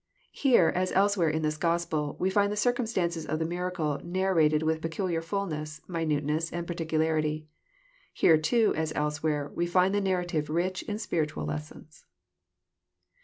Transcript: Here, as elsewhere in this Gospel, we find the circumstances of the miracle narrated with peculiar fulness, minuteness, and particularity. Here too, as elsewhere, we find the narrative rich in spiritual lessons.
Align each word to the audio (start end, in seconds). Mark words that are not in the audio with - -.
Here, 0.31 0.69
as 0.75 0.91
elsewhere 0.93 1.29
in 1.29 1.43
this 1.43 1.57
Gospel, 1.57 2.17
we 2.19 2.31
find 2.31 2.51
the 2.51 2.57
circumstances 2.57 3.23
of 3.23 3.37
the 3.37 3.45
miracle 3.45 3.99
narrated 4.03 4.63
with 4.63 4.81
peculiar 4.81 5.21
fulness, 5.21 5.79
minuteness, 5.87 6.51
and 6.51 6.65
particularity. 6.65 7.45
Here 8.11 8.39
too, 8.39 8.73
as 8.75 8.91
elsewhere, 8.95 9.51
we 9.53 9.67
find 9.67 9.93
the 9.93 10.01
narrative 10.01 10.49
rich 10.49 10.81
in 10.81 10.97
spiritual 10.97 11.45
lessons. 11.45 12.05